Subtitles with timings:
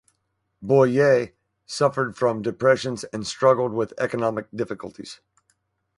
[0.63, 1.33] Boye
[1.67, 5.19] suffered from depressions and struggled with economic difficulties.